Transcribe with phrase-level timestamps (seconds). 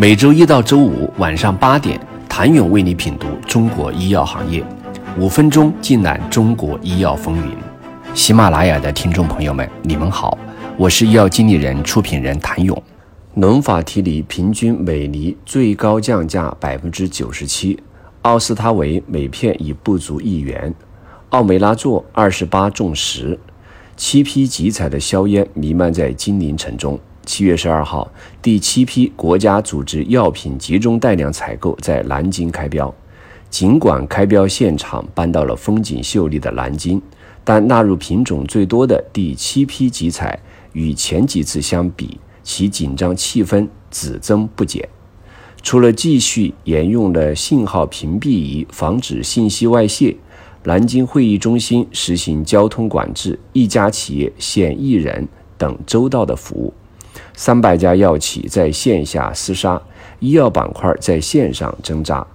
[0.00, 4.64] 每周一到周五晚上八点，谭勇为你品读中国医药行业，
[5.18, 7.54] 五分钟尽览中国医药风云。
[8.14, 10.38] 喜马拉雅的听众朋友们，你们好，
[10.78, 12.82] 我是医药经理人、出品人谭勇。
[13.34, 17.78] 伦法提锂平均每厘最高降价百分之九十七，
[18.22, 20.74] 奥司他韦每片已不足一元，
[21.28, 23.38] 奥美拉唑二十八中十，
[23.98, 26.98] 七批集采的硝烟弥漫在金陵城中。
[27.30, 28.10] 七月十二号，
[28.42, 32.92] 第七批国家组织药品集中带量采购在南京开标。
[33.48, 37.00] 尽管开标现场搬到了风景秀丽的南京，
[37.44, 40.36] 但纳入品种最多的第七批集采
[40.72, 44.88] 与前几次相比，其紧张气氛只增不减。
[45.62, 50.16] 除了继续沿用了信号屏蔽仪防止信息外泄，
[50.64, 56.74] 南京会议中心实行交通管制，一家企业限一人等周到的服务。
[57.42, 59.80] 三百家药企在线下厮杀，
[60.18, 62.26] 医药板块在线上挣扎，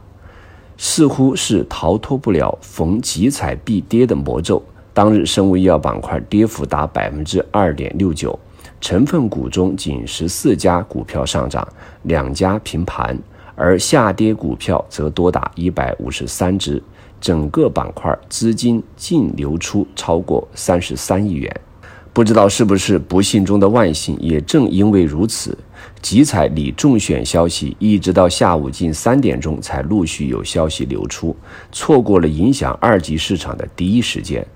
[0.77, 4.59] 似乎是逃脱不了逢集采必跌的魔咒。
[4.95, 8.39] 当日，生物医药板块跌幅达百分之二点六九，
[8.81, 11.67] 成分股中仅十四家股票上涨，
[12.01, 13.15] 两家平盘，
[13.53, 16.81] 而下跌股票则多达一百五十三只，
[17.21, 21.61] 整个板块资金净流出超过三十三亿元。
[22.15, 25.57] 不知道是不是不幸中的万幸，也正因为如此，
[26.01, 31.35] 集采拟中选消息一直到下午近三点钟才陆续有消息流出，
[31.73, 34.47] 错过了影响二级市场的第一时间。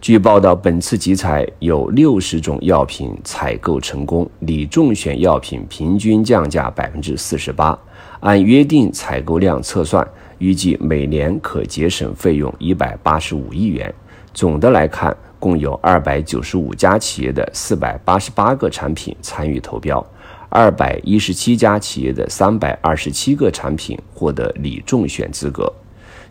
[0.00, 7.76] 据报道，本次集采有六十种药品采购成功，拟中选药品平均降价百分之四十八，
[8.20, 13.92] 按约定采购量测算，预计每年可节省费用一百八十五亿元。
[14.32, 15.16] 总的来看。
[15.40, 20.06] 共有二百九十五家企业的四百八十八个产品参与投标，
[20.50, 25.72] 二百一十七家企业的三百二十七个产品获得拟中选资格，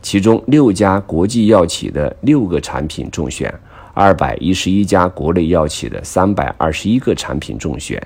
[0.02, 3.54] 其中六家国际药企的六个产品中选，
[3.96, 8.02] 二百一十一家国内药企的三百二十一个产品中选，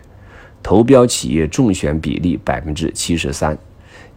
[0.63, 3.56] 投标企业中选比例百分之七十三。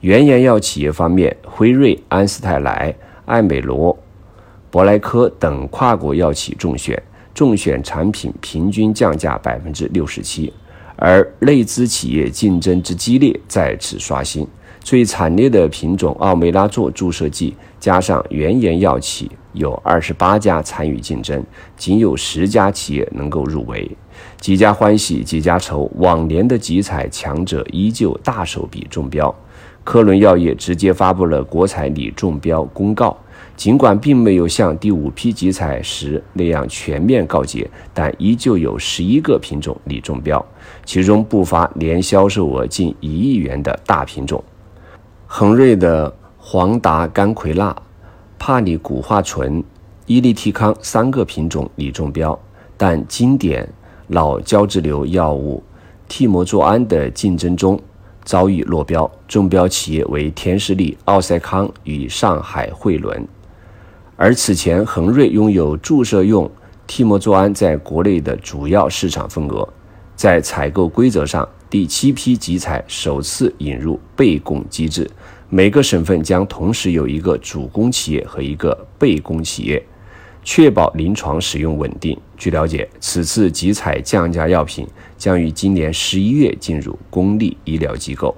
[0.03, 2.95] 原研药企业方面，辉瑞、安斯泰来、
[3.25, 3.99] 艾美罗。
[4.71, 7.01] 博莱科等跨国药企中选，
[7.33, 10.53] 中选产品平均降价百分之六十七，
[10.97, 14.47] 而内资企业竞争之激烈再次刷新。
[14.81, 21.45] 最惨烈的品种奥美拉唑注射剂，加上原研药企有二十八家参与竞争，
[21.77, 23.91] 仅有十家企业能够入围。
[24.41, 29.35] 几家欢喜几家愁，往年的集采强者依旧大手笔中标。
[29.83, 33.17] 科伦药业直接发布了国采拟中标公告。
[33.57, 40.45] 尽管并没有像第五批集采时那样全面告捷，但依旧有十一个品种拟中标，
[40.85, 44.45] 其中不乏年销售额近一亿元的大品种。
[45.27, 47.75] 恒瑞的黄达甘葵钠、
[48.39, 49.65] 帕里古化醇、
[50.05, 52.39] 伊利替康三个品种拟中标，
[52.77, 53.67] 但经典
[54.09, 55.63] 脑胶质瘤药物
[56.07, 57.81] 替莫唑胺的竞争中
[58.23, 63.27] 遭遇落标，中标企业为天士力、奥赛康与上海汇伦。
[64.19, 66.51] 而此前，恒瑞拥有注射用
[66.87, 69.69] 替莫唑胺在国内的主要市场份额。
[70.15, 75.07] 在采购规则上，第七批集采首次引入备供机制，
[75.51, 79.85] 每个省份将同时有一个主攻企业和一个备供企业，
[80.43, 82.19] 确保临床使用稳定。
[82.39, 84.87] 据了解，此次集采降价药品
[85.19, 88.35] 将于今年十一月进入公立医疗机构。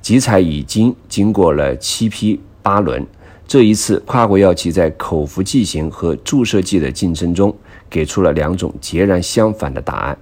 [0.00, 3.06] 集采已经经过了七批八轮。
[3.52, 7.54] 这一次，跨国药企在口服剂型和注射剂的竞争中，
[7.90, 10.16] 给出了两种截然相反的答案。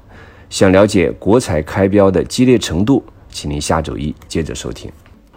[0.48, 4.90] 想了解国采开标的激烈程度，请您下周一接着收听。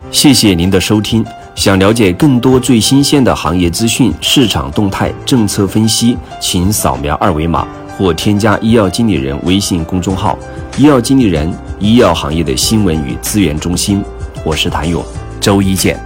[0.09, 1.23] 谢谢您的收听。
[1.53, 10.35] 想了解更多最新鲜的行业资讯、市场动态、政策分析，请扫描二维码或添加医药经理人微信公众号
[10.79, 11.47] “医药经理人”——
[11.79, 14.03] 医药行业的新闻与资源中心。
[14.43, 15.05] 我是谭勇，
[15.39, 16.02] 周一见。